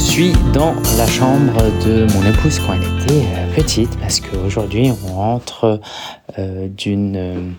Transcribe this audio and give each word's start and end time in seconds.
suis 0.00 0.32
dans 0.54 0.74
la 0.96 1.06
chambre 1.06 1.62
de 1.84 2.06
mon 2.14 2.26
épouse 2.26 2.58
quand 2.60 2.72
elle 2.72 3.02
était 3.02 3.26
euh, 3.36 3.54
petite 3.54 3.98
parce 3.98 4.20
qu'aujourd'hui 4.20 4.90
on 4.90 5.12
rentre 5.12 5.80
euh, 6.38 6.68
euh, 6.86 7.50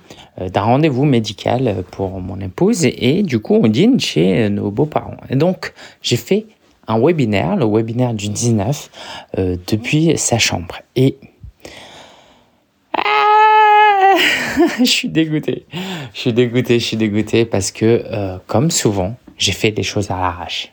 d'un 0.49 0.61
rendez-vous 0.61 1.05
médical 1.05 1.83
pour 1.91 2.19
mon 2.19 2.39
épouse 2.39 2.83
et, 2.85 3.21
du 3.21 3.39
coup 3.39 3.59
on 3.61 3.67
dîne 3.67 3.99
chez 3.99 4.49
nos 4.49 4.71
beaux-parents. 4.71 5.17
Et 5.29 5.35
donc 5.35 5.73
j'ai 6.01 6.17
fait 6.17 6.47
un 6.87 6.99
webinaire, 6.99 7.55
le 7.55 7.65
webinaire 7.65 8.15
du 8.15 8.29
19, 8.29 8.89
depuis 9.67 10.17
sa 10.17 10.39
chambre. 10.39 10.81
Et 10.95 11.17
ah 12.97 14.15
je 14.79 14.85
suis 14.85 15.09
dégoûté. 15.09 15.65
Je 16.13 16.19
suis 16.19 16.33
dégoûté, 16.33 16.79
je 16.79 16.85
suis 16.85 16.97
dégoûté 16.97 17.45
parce 17.45 17.71
que, 17.71 18.03
comme 18.47 18.71
souvent, 18.71 19.15
j'ai 19.37 19.51
fait 19.53 19.71
des 19.71 19.83
choses 19.83 20.09
à 20.09 20.15
l'arrache 20.15 20.71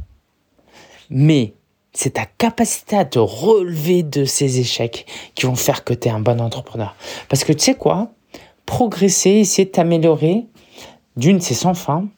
Mais 1.10 1.54
c'est 1.92 2.14
ta 2.14 2.26
capacité 2.26 2.96
à 2.96 3.04
te 3.04 3.18
relever 3.18 4.02
de 4.02 4.24
ces 4.24 4.58
échecs 4.58 5.06
qui 5.34 5.46
vont 5.46 5.54
faire 5.54 5.84
que 5.84 5.94
tu 5.94 6.08
es 6.08 6.10
un 6.10 6.20
bon 6.20 6.40
entrepreneur. 6.40 6.94
Parce 7.28 7.44
que 7.44 7.52
tu 7.52 7.64
sais 7.64 7.74
quoi? 7.74 8.10
Progresser, 8.66 9.30
essayer 9.30 9.66
de 9.66 9.70
t'améliorer, 9.70 10.46
d'une, 11.16 11.40
c'est 11.40 11.54
sans 11.54 11.74
fin, 11.74 12.08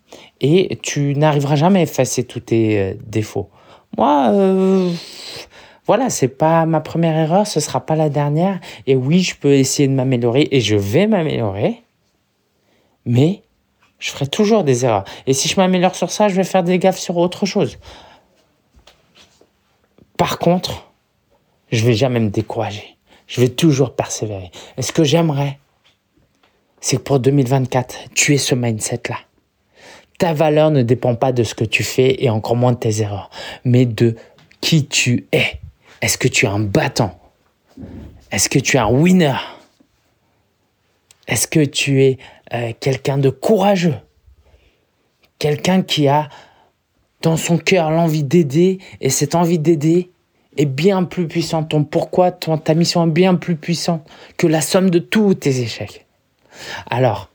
et 0.40 0.78
tu 0.82 1.14
n'arriveras 1.14 1.56
jamais 1.56 1.80
à 1.80 1.82
effacer 1.82 2.24
tous 2.24 2.40
tes 2.40 2.78
euh, 2.78 2.94
défauts. 3.06 3.50
Moi, 3.96 4.30
euh, 4.32 4.92
voilà, 5.86 6.10
c'est 6.10 6.28
pas 6.28 6.66
ma 6.66 6.80
première 6.80 7.16
erreur, 7.16 7.46
ce 7.46 7.60
sera 7.60 7.84
pas 7.84 7.96
la 7.96 8.10
dernière. 8.10 8.60
Et 8.86 8.94
oui, 8.94 9.20
je 9.22 9.34
peux 9.36 9.54
essayer 9.54 9.88
de 9.88 9.94
m'améliorer 9.94 10.48
et 10.50 10.60
je 10.60 10.76
vais 10.76 11.06
m'améliorer. 11.06 11.82
Mais 13.06 13.42
je 13.98 14.10
ferai 14.10 14.26
toujours 14.26 14.64
des 14.64 14.84
erreurs. 14.84 15.04
Et 15.26 15.32
si 15.32 15.48
je 15.48 15.56
m'améliore 15.56 15.94
sur 15.94 16.10
ça, 16.10 16.28
je 16.28 16.34
vais 16.34 16.44
faire 16.44 16.62
des 16.62 16.78
gaffes 16.78 16.98
sur 16.98 17.16
autre 17.16 17.46
chose. 17.46 17.78
Par 20.16 20.38
contre, 20.38 20.90
je 21.72 21.84
vais 21.84 21.94
jamais 21.94 22.20
me 22.20 22.30
décourager. 22.30 22.96
Je 23.26 23.40
vais 23.40 23.48
toujours 23.48 23.94
persévérer. 23.94 24.50
Et 24.76 24.82
ce 24.82 24.92
que 24.92 25.04
j'aimerais, 25.04 25.58
c'est 26.80 26.96
que 26.96 27.02
pour 27.02 27.20
2024, 27.20 27.96
tu 28.14 28.34
aies 28.34 28.38
ce 28.38 28.54
mindset-là. 28.54 29.16
Ta 30.18 30.34
valeur 30.34 30.70
ne 30.72 30.82
dépend 30.82 31.14
pas 31.14 31.32
de 31.32 31.44
ce 31.44 31.54
que 31.54 31.64
tu 31.64 31.84
fais 31.84 32.22
et 32.22 32.28
encore 32.28 32.56
moins 32.56 32.72
de 32.72 32.78
tes 32.78 33.00
erreurs, 33.00 33.30
mais 33.64 33.86
de 33.86 34.16
qui 34.60 34.86
tu 34.86 35.26
es. 35.32 35.60
Est-ce 36.02 36.18
que 36.18 36.28
tu 36.28 36.46
es 36.46 36.48
un 36.48 36.58
battant? 36.58 37.18
Est-ce 38.30 38.48
que 38.48 38.58
tu 38.58 38.76
es 38.76 38.80
un 38.80 38.90
winner? 38.90 39.36
Est-ce 41.28 41.46
que 41.46 41.64
tu 41.64 42.02
es 42.02 42.18
euh, 42.52 42.72
quelqu'un 42.80 43.18
de 43.18 43.30
courageux? 43.30 43.94
Quelqu'un 45.38 45.82
qui 45.82 46.08
a 46.08 46.28
dans 47.22 47.36
son 47.36 47.58
cœur 47.58 47.90
l'envie 47.90 48.24
d'aider 48.24 48.78
et 49.00 49.10
cette 49.10 49.34
envie 49.34 49.58
d'aider 49.58 50.10
est 50.56 50.66
bien 50.66 51.04
plus 51.04 51.28
puissante. 51.28 51.70
Ton 51.70 51.84
pourquoi, 51.84 52.32
ta 52.32 52.74
mission 52.74 53.06
est 53.06 53.10
bien 53.10 53.34
plus 53.34 53.56
puissante 53.56 54.04
que 54.36 54.46
la 54.46 54.60
somme 54.60 54.90
de 54.90 54.98
tous 54.98 55.34
tes 55.34 55.60
échecs? 55.60 56.06
Alors, 56.90 57.30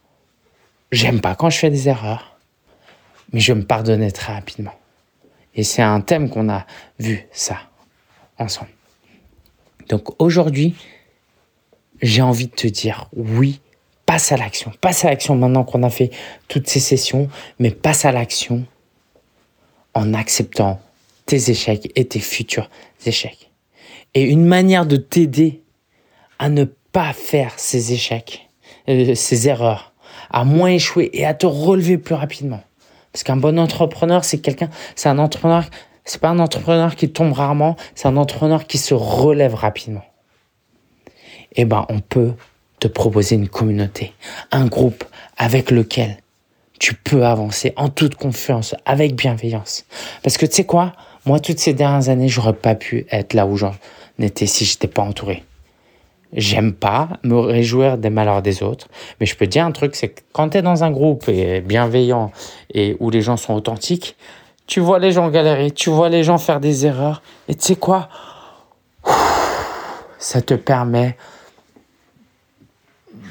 j'aime 0.92 1.22
pas 1.22 1.36
quand 1.36 1.50
je 1.50 1.60
fais 1.60 1.70
des 1.70 1.88
erreurs 1.88 2.33
mais 3.34 3.40
je 3.40 3.52
me 3.52 3.64
pardonnais 3.64 4.12
très 4.12 4.34
rapidement. 4.34 4.74
Et 5.56 5.64
c'est 5.64 5.82
un 5.82 6.02
thème 6.02 6.30
qu'on 6.30 6.50
a 6.50 6.66
vu 7.00 7.28
ça 7.32 7.58
ensemble. 8.38 8.72
Donc 9.90 10.22
aujourd'hui, 10.22 10.76
j'ai 12.02 12.22
envie 12.22 12.48
de 12.48 12.56
te 12.56 12.68
dire 12.68 13.10
oui, 13.14 13.60
passe 14.06 14.32
à 14.32 14.38
l'action. 14.38 14.72
Passe 14.80 15.04
à 15.06 15.10
l'action 15.10 15.36
maintenant 15.36 15.64
qu'on 15.64 15.84
a 15.84 15.90
fait 15.90 16.12
toutes 16.48 16.68
ces 16.68 16.80
sessions, 16.80 17.30
mais 17.60 17.72
passe 17.72 18.06
à 18.06 18.12
l'action 18.12 18.66
en 19.94 20.14
acceptant 20.14 20.80
tes 21.26 21.52
échecs 21.52 21.92
et 21.96 22.06
tes 22.06 22.20
futurs 22.20 22.70
échecs. 23.06 23.52
Et 24.14 24.24
une 24.24 24.46
manière 24.46 24.86
de 24.86 24.98
t'aider 24.98 25.62
à 26.40 26.50
ne 26.50 26.66
pas 26.66 27.14
faire 27.14 27.54
ces 27.58 27.94
échecs, 27.94 28.50
euh, 28.90 29.16
ces 29.16 29.48
erreurs, 29.48 29.94
à 30.30 30.44
moins 30.44 30.70
échouer 30.70 31.10
et 31.14 31.26
à 31.26 31.34
te 31.34 31.46
relever 31.46 31.98
plus 31.98 32.16
rapidement 32.16 32.62
parce 33.14 33.24
qu'un 33.24 33.38
bon 33.38 33.60
entrepreneur, 33.60 34.26
c'est 34.26 34.40
quelqu'un, 34.40 34.70
c'est 34.96 35.08
un 35.08 35.20
entrepreneur, 35.20 35.64
c'est 36.04 36.20
pas 36.20 36.30
un 36.30 36.40
entrepreneur 36.40 36.96
qui 36.96 37.10
tombe 37.10 37.32
rarement, 37.32 37.78
c'est 37.94 38.08
un 38.08 38.18
entrepreneur 38.18 38.66
qui 38.66 38.80
se 38.80 38.96
relève 38.96 39.54
rapidement. 39.54 40.04
Eh 41.56 41.66
ben, 41.66 41.86
on 41.90 42.00
peut 42.00 42.34
te 42.80 42.88
proposer 42.88 43.36
une 43.36 43.48
communauté, 43.48 44.14
un 44.52 44.66
groupe 44.66 45.06
avec 45.38 45.70
lequel 45.70 46.18
tu 46.80 46.96
peux 46.96 47.24
avancer 47.24 47.72
en 47.78 47.88
toute 47.88 48.16
confiance, 48.16 48.76
avec 48.86 49.16
bienveillance. 49.16 49.86
Parce 50.24 50.38
que 50.38 50.48
tu 50.48 50.56
sais 50.56 50.66
quoi? 50.66 50.94
Moi, 51.26 51.40
toutes 51.40 51.60
ces 51.60 51.74
dernières 51.74 52.10
années, 52.10 52.28
j'aurais 52.28 52.54
pas 52.54 52.74
pu 52.74 53.06
être 53.12 53.36
là 53.36 53.46
où 53.46 53.56
j'en 53.56 53.76
étais 54.20 54.48
si 54.48 54.66
j'étais 54.66 54.88
pas 54.88 55.04
entouré. 55.04 55.44
J'aime 56.36 56.74
pas 56.74 57.10
me 57.24 57.38
réjouir 57.38 57.98
des 57.98 58.10
malheurs 58.10 58.42
des 58.42 58.64
autres, 58.64 58.88
mais 59.20 59.26
je 59.26 59.36
peux 59.36 59.46
dire 59.46 59.66
un 59.66 59.72
truc, 59.72 59.96
c'est 59.96 60.10
que 60.10 60.22
quand 60.32 60.50
tu 60.50 60.58
es 60.58 60.62
dans 60.62 60.84
un 60.84 60.90
groupe 60.90 61.30
et 61.30 61.62
bienveillant 61.62 62.32
et 62.74 62.98
où 63.00 63.12
les 63.12 63.22
gens 63.22 63.38
sont 63.38 63.54
authentiques, 63.54 64.16
tu 64.66 64.80
vois 64.80 64.98
les 64.98 65.12
gens 65.12 65.30
galérer, 65.30 65.70
tu 65.72 65.90
vois 65.92 66.10
les 66.10 66.24
gens 66.24 66.38
faire 66.38 66.60
des 66.60 66.86
erreurs, 66.86 67.22
et 67.48 67.56
tu 67.56 67.64
sais 67.64 67.76
quoi? 67.76 68.10
Ça 70.18 70.42
te 70.42 70.54
permet 70.56 71.18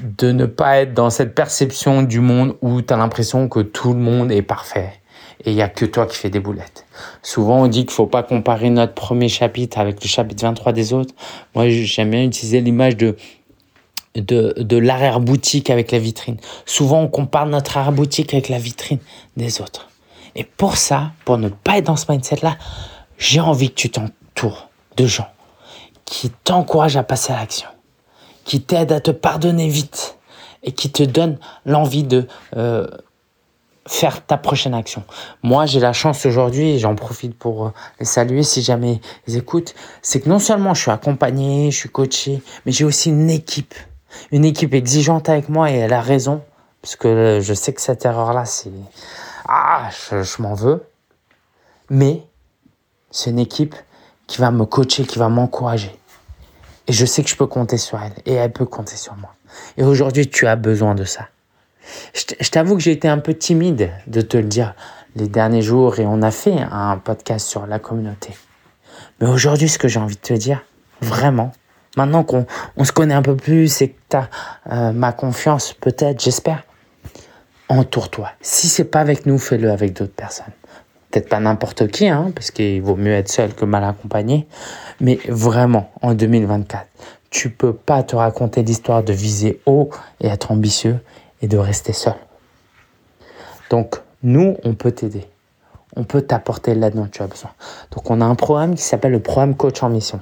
de 0.03 0.31
ne 0.31 0.47
pas 0.47 0.79
être 0.79 0.95
dans 0.95 1.11
cette 1.11 1.35
perception 1.35 2.03
du 2.03 2.21
monde 2.21 2.57
où 2.61 2.83
tu 2.83 2.93
as 2.93 2.97
l'impression 2.97 3.49
que 3.49 3.61
tout 3.61 3.95
le 3.95 4.01
monde 4.01 4.31
est 4.31 4.43
parfait 4.43 5.02
et 5.45 5.51
il 5.51 5.55
n'y 5.55 5.63
a 5.63 5.69
que 5.69 5.85
toi 5.85 6.07
qui 6.07 6.17
fais 6.17 6.31
des 6.31 6.41
boulettes. 6.41 6.87
Souvent, 7.23 7.63
on 7.63 7.67
dit 7.67 7.85
qu'il 7.85 7.93
faut 7.93 8.07
pas 8.07 8.23
comparer 8.23 8.71
notre 8.71 8.95
premier 8.95 9.29
chapitre 9.29 9.79
avec 9.79 10.03
le 10.03 10.09
chapitre 10.09 10.43
23 10.45 10.73
des 10.73 10.93
autres. 10.93 11.15
Moi, 11.55 11.69
j'aime 11.69 12.11
bien 12.11 12.25
utiliser 12.25 12.61
l'image 12.61 12.97
de, 12.97 13.17
l'arrière-boutique 14.77 15.71
avec 15.71 15.91
la 15.91 15.99
vitrine. 15.99 16.37
Souvent, 16.67 17.01
on 17.01 17.09
compare 17.09 17.47
notre 17.47 17.77
arrière-boutique 17.77 18.33
avec 18.35 18.49
la 18.49 18.59
vitrine 18.59 19.01
des 19.37 19.61
autres. 19.61 19.89
Et 20.35 20.45
pour 20.45 20.77
ça, 20.77 21.13
pour 21.25 21.39
ne 21.39 21.49
pas 21.49 21.79
être 21.79 21.87
dans 21.87 21.97
ce 21.97 22.11
mindset-là, 22.11 22.57
j'ai 23.19 23.41
envie 23.41 23.71
que 23.71 23.75
tu 23.75 23.91
t'entoures 23.91 24.69
de 24.97 25.07
gens 25.07 25.29
qui 26.05 26.31
t'encouragent 26.31 26.97
à 26.97 27.03
passer 27.03 27.33
à 27.33 27.37
l'action, 27.37 27.69
qui 28.45 28.61
t'aident 28.61 28.93
à 28.93 29.01
te 29.01 29.11
pardonner 29.11 29.69
vite 29.69 30.19
et 30.63 30.73
qui 30.73 30.91
te 30.91 31.03
donnent 31.03 31.39
l'envie 31.65 32.05
de... 32.05 32.27
Euh, 32.57 32.87
faire 33.87 34.25
ta 34.25 34.37
prochaine 34.37 34.75
action. 34.75 35.05
Moi, 35.43 35.67
j'ai 35.67 35.81
la 35.81 35.93
chance 35.93 36.25
aujourd'hui, 36.27 36.79
j'en 36.79 36.95
profite 36.95 37.37
pour 37.37 37.67
euh, 37.67 37.71
les 37.99 38.07
saluer 38.07 38.43
si 38.43 38.63
jamais 38.63 39.01
ils 39.27 39.37
écoutent, 39.37 39.75
c'est 40.03 40.21
que 40.21 40.29
non 40.29 40.39
seulement 40.39 40.75
je 40.75 40.83
suis 40.83 40.91
accompagné, 40.91 41.71
je 41.71 41.77
suis 41.77 41.89
coaché, 41.89 42.43
mais 42.65 42.73
j'ai 42.73 42.85
aussi 42.85 43.11
une 43.11 43.31
équipe. 43.31 43.75
Une 44.31 44.45
équipe 44.45 44.75
exigeante 44.75 45.29
avec 45.29 45.49
moi 45.49 45.71
et 45.71 45.75
elle 45.75 45.93
a 45.93 46.01
raison. 46.01 46.43
Parce 46.81 46.97
que 46.97 47.41
je 47.41 47.55
sais 47.55 47.73
que 47.73 47.81
cette 47.81 48.05
erreur-là, 48.05 48.45
c'est... 48.45 48.73
Ah, 49.49 49.89
je, 50.11 50.23
je 50.23 50.43
m'en 50.43 50.55
veux. 50.55 50.85
Mais 51.91 52.23
c'est 53.11 53.31
une 53.31 53.39
équipe 53.39 53.75
qui 54.27 54.41
va 54.41 54.51
me 54.51 54.65
coacher, 54.65 55.05
qui 55.05 55.19
va 55.19 55.29
m'encourager. 55.29 55.95
Et 56.89 56.93
je 56.93 57.07
sais 57.07 57.23
que 57.23 57.31
je 57.31 57.37
peux 57.37 57.47
compter 57.47 57.79
sur 57.79 58.01
elle. 58.03 58.15
Et 58.27 58.35
elle 58.35 58.53
peut 58.53 58.67
compter 58.67 58.97
sur 58.97 59.15
moi. 59.17 59.35
Et 59.77 59.85
aujourd'hui, 59.85 60.29
tu 60.29 60.47
as 60.47 60.57
besoin 60.57 60.95
de 60.95 61.05
ça. 61.05 61.29
Je 62.15 62.51
t'avoue 62.51 62.77
que 62.77 62.83
j'ai 62.83 62.93
été 62.93 63.09
un 63.09 63.19
peu 63.19 63.35
timide 63.35 63.91
de 64.07 64.21
te 64.21 64.37
le 64.37 64.45
dire 64.45 64.75
les 65.17 65.29
derniers 65.29 65.63
jours 65.63 65.99
et 65.99 66.07
on 66.07 66.23
a 66.23 66.31
fait 66.31 66.57
un 66.71 66.97
podcast 66.99 67.47
sur 67.47 67.67
la 67.67 67.79
communauté. 67.79 68.31
Mais 69.21 69.29
aujourd'hui, 69.29 69.69
ce 69.69 69.79
que 69.79 69.89
j'ai 69.89 70.01
envie 70.01 70.17
de 70.17 70.21
te 70.21 70.35
dire, 70.35 70.63
vraiment, 71.01 71.53
maintenant 71.97 72.25
qu'on 72.25 72.47
on 72.77 72.85
se 72.85 72.93
connaît 72.93 73.15
un 73.15 73.23
peu 73.23 73.37
plus 73.37 73.83
et 73.83 73.91
que 73.91 73.99
tu 74.11 74.17
as 74.17 74.29
euh, 74.71 74.93
ma 74.93 75.13
confiance, 75.13 75.75
peut-être, 75.75 76.21
j'espère, 76.21 76.65
entoure-toi. 77.69 78.31
Si 78.41 78.69
c'est 78.69 78.85
pas 78.85 79.01
avec 79.01 79.27
nous, 79.27 79.39
fais-le 79.39 79.71
avec 79.71 79.93
d'autres 79.93 80.15
personnes. 80.15 80.53
Peut-être 81.11 81.29
pas 81.29 81.41
n'importe 81.41 81.89
qui, 81.89 82.09
hein, 82.09 82.33
parce 82.35 82.51
qu'il 82.51 82.81
vaut 82.83 82.97
mieux 82.97 83.13
être 83.13 83.29
seul 83.29 83.55
que 83.55 83.65
mal 83.65 83.85
accompagné. 83.85 84.47
Mais 85.01 85.19
vraiment, 85.29 85.91
en 86.01 86.15
2024, 86.15 86.87
tu 87.29 87.51
peux 87.51 87.75
pas 87.75 88.03
te 88.03 88.17
raconter 88.17 88.63
l'histoire 88.63 89.03
de 89.03 89.13
viser 89.13 89.61
haut 89.67 89.91
et 90.21 90.29
être 90.29 90.53
ambitieux 90.53 91.01
et 91.43 91.49
de 91.49 91.59
rester 91.59 91.93
seul. 91.93 92.15
Donc, 93.71 93.97
nous, 94.23 94.57
on 94.65 94.75
peut 94.75 94.93
t'aider. 94.93 95.27
On 95.95 96.05
peut 96.05 96.23
t'apporter 96.23 96.75
l'aide 96.75 96.95
dont 96.95 97.07
tu 97.07 97.23
as 97.23 97.27
besoin. 97.27 97.51
Donc, 97.91 98.11
on 98.11 98.21
a 98.21 98.25
un 98.25 98.35
programme 98.35 98.75
qui 98.75 98.83
s'appelle 98.83 99.13
le 99.13 99.21
programme 99.21 99.57
Coach 99.57 99.83
en 99.83 99.91
Mission. 99.91 100.21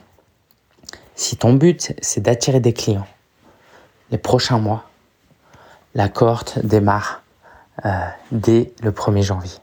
Si 1.15 1.37
ton 1.37 1.53
but, 1.53 1.93
c'est 2.01 2.21
d'attirer 2.21 2.61
des 2.61 2.73
clients, 2.73 3.07
les 4.11 4.19
prochains 4.19 4.59
mois, 4.59 4.85
la 5.95 6.09
cohorte 6.09 6.65
démarre 6.65 7.23
euh, 7.85 7.91
dès 8.33 8.73
le 8.83 8.91
1er 8.91 9.23
janvier. 9.23 9.59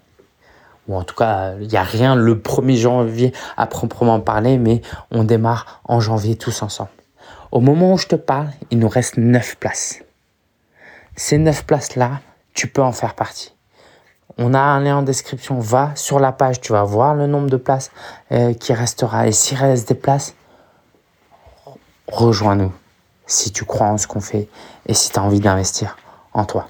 Ou 0.88 0.96
en 0.96 1.04
tout 1.04 1.16
cas, 1.16 1.56
il 1.60 1.68
n'y 1.68 1.78
a 1.78 1.84
rien 1.84 2.16
le 2.16 2.36
1er 2.36 2.76
janvier 2.76 3.34
à 3.58 3.68
proprement 3.68 4.20
parler, 4.20 4.58
mais 4.58 4.82
on 5.12 5.24
démarre 5.24 5.82
en 5.84 6.00
janvier 6.00 6.36
tous 6.36 6.62
ensemble. 6.62 6.90
Au 7.52 7.60
moment 7.60 7.94
où 7.94 7.98
je 7.98 8.08
te 8.08 8.16
parle, 8.16 8.50
il 8.72 8.80
nous 8.80 8.90
reste 8.90 9.18
9 9.18 9.58
places. 9.58 10.02
Ces 11.18 11.40
neuf 11.40 11.66
places-là, 11.66 12.22
tu 12.54 12.68
peux 12.68 12.84
en 12.84 12.92
faire 12.92 13.16
partie. 13.16 13.54
On 14.38 14.54
a 14.54 14.60
un 14.60 14.80
lien 14.80 14.98
en 14.98 15.02
description. 15.02 15.60
Va 15.60 15.92
sur 15.96 16.20
la 16.20 16.32
page, 16.32 16.62
tu 16.62 16.72
vas 16.72 16.84
voir 16.84 17.16
le 17.16 17.26
nombre 17.26 17.50
de 17.50 17.58
places 17.58 17.92
euh, 18.32 18.54
qui 18.54 18.72
restera. 18.72 19.28
Et 19.28 19.32
s'il 19.32 19.58
reste 19.58 19.88
des 19.88 19.96
places, 19.96 20.36
rejoins-nous 22.08 22.72
si 23.26 23.52
tu 23.52 23.66
crois 23.66 23.88
en 23.88 23.98
ce 23.98 24.08
qu'on 24.08 24.22
fait 24.22 24.48
et 24.86 24.94
si 24.94 25.10
tu 25.12 25.18
as 25.18 25.24
envie 25.24 25.40
d'investir 25.40 25.98
en 26.34 26.46
toi. 26.46 26.70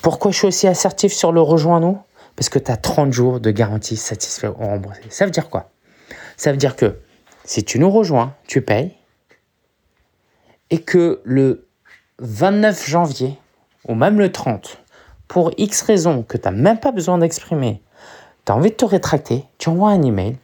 Pourquoi 0.00 0.30
je 0.30 0.38
suis 0.38 0.46
aussi 0.46 0.66
assertif 0.66 1.12
sur 1.12 1.30
le 1.30 1.42
rejoins-nous? 1.42 1.98
Parce 2.36 2.48
que 2.48 2.58
tu 2.58 2.70
as 2.70 2.76
30 2.76 3.12
jours 3.12 3.38
de 3.38 3.50
garantie 3.50 3.96
satisfait 3.96 4.48
ou 4.48 4.54
remboursé. 4.54 5.02
Ça 5.10 5.26
veut 5.26 5.30
dire 5.30 5.50
quoi? 5.50 5.70
Ça 6.36 6.52
veut 6.52 6.56
dire 6.56 6.74
que 6.74 6.98
si 7.44 7.64
tu 7.64 7.78
nous 7.78 7.90
rejoins, 7.90 8.34
tu 8.46 8.62
payes 8.62 8.96
et 10.70 10.80
que 10.80 11.20
le 11.24 11.68
29 12.20 12.88
janvier, 12.88 13.38
ou 13.88 13.94
même 13.94 14.18
le 14.18 14.30
30, 14.30 14.78
pour 15.26 15.50
X 15.56 15.82
raisons 15.82 16.22
que 16.22 16.36
tu 16.36 16.44
n'as 16.44 16.54
même 16.54 16.78
pas 16.78 16.92
besoin 16.92 17.18
d'exprimer, 17.18 17.82
tu 18.44 18.52
as 18.52 18.54
envie 18.54 18.70
de 18.70 18.76
te 18.76 18.84
rétracter, 18.84 19.44
tu 19.58 19.68
envoies 19.70 19.90
un 19.90 20.02
email. 20.02 20.36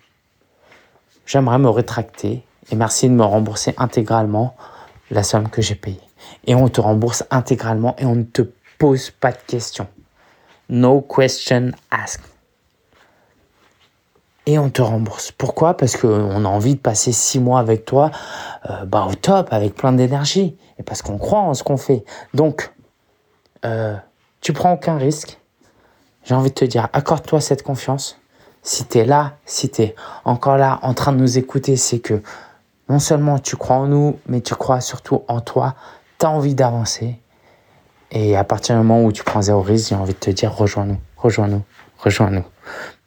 J'aimerais 1.27 1.59
me 1.59 1.71
rétracter 1.71 2.45
et 2.71 2.77
merci 2.77 3.09
de 3.09 3.15
me 3.15 3.25
rembourser 3.25 3.75
intégralement 3.79 4.57
la 5.11 5.23
somme 5.23 5.49
que 5.49 5.63
j'ai 5.63 5.75
payée. 5.75 6.01
Et 6.47 6.55
on 6.55 6.69
te 6.69 6.81
rembourse 6.81 7.25
intégralement 7.31 7.95
et 7.99 8.07
on 8.07 8.15
ne 8.15 8.25
te 8.25 8.43
pose 8.79 9.11
pas 9.11 9.33
de 9.33 9.39
questions. 9.47 9.87
No 10.69 11.01
question 11.01 11.73
asked. 11.91 12.25
Et 14.47 14.59
on 14.59 14.69
te 14.69 14.83
rembourse. 14.83 15.33
Pourquoi? 15.33 15.75
Parce 15.75 15.97
qu'on 15.97 16.45
a 16.45 16.49
envie 16.49 16.75
de 16.75 16.81
passer 16.81 17.13
six 17.13 17.41
mois 17.41 17.61
avec 17.61 17.87
toi 17.87 18.11
euh, 18.69 18.85
bah, 18.85 19.07
au 19.11 19.15
top, 19.15 19.49
avec 19.51 19.75
plein 19.75 19.93
d'énergie. 19.93 20.57
Et 20.79 20.83
parce 20.83 21.01
qu'on 21.01 21.17
croit 21.17 21.41
en 21.41 21.55
ce 21.55 21.63
qu'on 21.63 21.79
fait. 21.79 22.05
Donc, 22.35 22.71
euh, 23.65 23.97
tu 24.41 24.53
prends 24.53 24.73
aucun 24.73 24.97
risque. 24.97 25.39
J'ai 26.25 26.35
envie 26.35 26.51
de 26.51 26.55
te 26.55 26.65
dire, 26.65 26.89
accorde-toi 26.93 27.41
cette 27.41 27.63
confiance. 27.63 28.19
Si 28.63 28.87
tu 28.87 28.99
es 28.99 29.05
là, 29.05 29.35
si 29.45 29.69
tu 29.69 29.83
es 29.83 29.95
encore 30.25 30.57
là 30.57 30.79
en 30.83 30.95
train 30.95 31.13
de 31.13 31.19
nous 31.19 31.39
écouter, 31.39 31.77
c'est 31.77 31.99
que 31.99 32.23
non 32.89 32.99
seulement 32.99 33.39
tu 33.39 33.57
crois 33.57 33.77
en 33.77 33.87
nous, 33.87 34.19
mais 34.27 34.41
tu 34.41 34.55
crois 34.55 34.81
surtout 34.81 35.23
en 35.29 35.41
toi. 35.41 35.75
Tu 36.19 36.27
as 36.27 36.31
envie 36.31 36.55
d'avancer. 36.55 37.19
Et 38.11 38.37
à 38.37 38.45
partir 38.45 38.77
du 38.77 38.83
moment 38.83 39.05
où 39.05 39.13
tu 39.13 39.25
prends 39.25 39.43
zéro 39.43 39.61
risque, 39.61 39.89
j'ai 39.91 39.95
envie 39.97 40.15
de 40.15 40.19
te 40.19 40.31
dire, 40.31 40.55
rejoins-nous, 40.55 40.99
rejoins-nous, 41.17 41.63
rejoins-nous. 41.99 42.45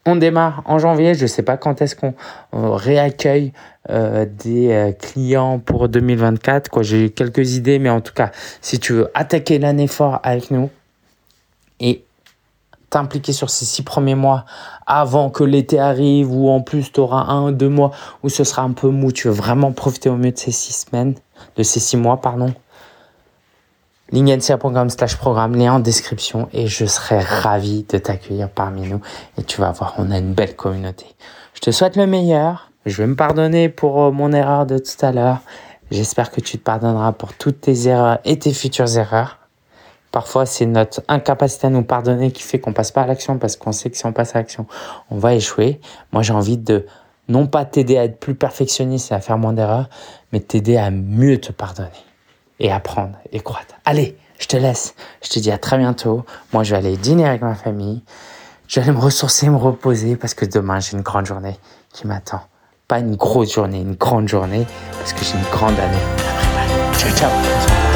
On 0.10 0.16
démarre 0.16 0.62
en 0.64 0.80
janvier. 0.80 1.16
Je 1.16 1.24
ne 1.24 1.28
sais 1.28 1.44
pas 1.44 1.58
quand 1.58 1.82
est-ce 1.82 1.94
qu'on 1.94 2.14
réaccueille 2.54 3.52
euh, 3.90 4.26
des 4.26 4.72
euh, 4.72 4.94
clients 4.94 5.60
pour 5.60 5.90
2024. 5.90 6.70
Quoi, 6.70 6.82
j'ai 6.82 7.10
quelques 7.10 7.56
idées, 7.56 7.78
mais 7.78 7.90
en 7.90 8.00
tout 8.00 8.14
cas, 8.14 8.32
si 8.62 8.80
tu 8.80 8.94
veux 8.94 9.12
attaquer 9.14 9.60
l'année 9.60 9.88
fort 9.88 10.22
avec 10.24 10.50
nous 10.50 10.70
et 11.82 12.06
t'impliquer 12.90 13.34
sur 13.34 13.50
ces 13.50 13.66
six 13.66 13.82
premiers 13.82 14.16
mois 14.16 14.46
avant 14.86 15.30
que 15.30 15.44
l'été 15.44 15.78
arrive 15.78 16.32
ou 16.32 16.48
en 16.48 16.62
plus 16.62 16.90
tu 16.90 17.02
auras 17.02 17.26
un, 17.26 17.52
deux 17.52 17.68
mois 17.68 17.92
où 18.24 18.30
ce 18.30 18.46
sera 18.46 18.62
un 18.62 18.72
peu 18.72 18.88
mou, 18.88 19.12
tu 19.12 19.28
veux 19.28 19.34
vraiment 19.34 19.74
profiter 19.74 20.08
au 20.08 20.16
mieux 20.16 20.32
de 20.32 20.38
ces 20.38 20.52
six 20.52 20.86
semaines, 20.86 21.16
de 21.58 21.64
ces 21.64 21.82
six 21.82 21.98
mois, 21.98 22.22
pardon, 22.22 22.54
lingensia.com 24.12 24.90
slash 24.90 25.18
programme, 25.18 25.56
lien 25.56 25.74
en 25.74 25.80
description 25.80 26.48
et 26.54 26.68
je 26.68 26.86
serai 26.86 27.20
ravi 27.20 27.84
de 27.90 27.98
t'accueillir 27.98 28.50
parmi 28.50 28.88
nous 28.88 29.02
et 29.38 29.44
tu 29.44 29.60
vas 29.60 29.72
voir, 29.72 29.96
on 29.98 30.12
a 30.12 30.18
une 30.18 30.34
belle 30.34 30.56
communauté. 30.56 31.06
Je 31.54 31.62
te 31.62 31.72
souhaite 31.72 31.96
le 31.96 32.08
meilleur. 32.08 32.72
Je 32.86 33.02
vais 33.02 33.08
me 33.08 33.16
pardonner 33.16 33.68
pour 33.68 34.02
euh, 34.04 34.12
mon 34.12 34.32
erreur 34.32 34.66
de 34.66 34.78
tout 34.78 35.06
à 35.06 35.12
l'heure. 35.12 35.40
J'espère 35.92 36.32
que 36.32 36.40
tu 36.40 36.58
te 36.58 36.64
pardonneras 36.64 37.12
pour 37.12 37.34
toutes 37.34 37.62
tes 37.62 37.88
erreurs 37.88 38.20
et 38.24 38.40
tes 38.40 38.54
futures 38.54 38.98
erreurs. 38.98 39.40
Parfois, 40.12 40.46
c'est 40.46 40.66
notre 40.66 41.02
incapacité 41.08 41.68
à 41.68 41.70
nous 41.70 41.84
pardonner 41.84 42.32
qui 42.32 42.44
fait 42.44 42.60
qu'on 42.60 42.74
passe 42.74 42.92
pas 42.92 43.02
à 43.02 43.08
l'action 43.08 43.38
parce 43.38 43.58
qu'on 43.58 43.72
sait 43.74 43.90
que 43.90 43.98
si 43.98 44.06
on 44.06 44.14
passe 44.14 44.36
à 44.36 44.40
l'action, 44.40 44.68
on 45.10 45.18
va 45.18 45.36
échouer. 45.36 45.82
Moi, 46.14 46.24
j'ai 46.24 46.34
envie 46.34 46.58
de 46.58 46.86
non 47.28 47.46
pas 47.46 47.66
t'aider 47.66 47.98
à 47.98 48.06
être 48.06 48.20
plus 48.20 48.36
perfectionniste 48.36 49.12
et 49.12 49.16
à 49.16 49.20
faire 49.20 49.38
moins 49.38 49.54
d'erreurs, 49.54 49.90
mais 50.32 50.40
t'aider 50.40 50.78
à 50.78 50.92
mieux 50.92 51.40
te 51.40 51.52
pardonner 51.52 52.07
et 52.60 52.72
apprendre 52.72 53.18
et 53.32 53.40
croître. 53.40 53.76
Allez, 53.86 54.18
je 54.40 54.48
te 54.48 54.58
laisse. 54.58 54.96
Je 55.24 55.30
te 55.30 55.40
dis 55.40 55.52
à 55.52 55.58
très 55.58 55.78
bientôt. 55.78 56.26
Moi, 56.54 56.64
je 56.64 56.72
vais 56.72 56.78
aller 56.78 56.98
dîner 56.98 57.28
avec 57.28 57.42
ma 57.42 57.56
famille. 57.56 58.04
Je 58.68 58.80
vais 58.80 58.88
aller 58.88 58.96
me 58.96 59.02
ressourcer, 59.02 59.50
me 59.50 59.58
reposer 59.58 60.16
parce 60.16 60.34
que 60.34 60.46
demain, 60.46 60.80
j'ai 60.80 60.94
une 60.94 61.04
grande 61.04 61.26
journée 61.26 61.58
qui 61.94 62.08
m'attend. 62.08 62.42
Pas 62.88 63.00
une 63.00 63.16
grosse 63.16 63.54
journée, 63.54 63.80
une 63.80 63.96
grande 63.96 64.28
journée 64.28 64.66
parce 64.98 65.14
que 65.14 65.24
j'ai 65.24 65.34
une 65.34 65.52
grande 65.52 65.78
année 65.80 66.28
Ciao, 66.98 67.12
ciao. 67.16 67.87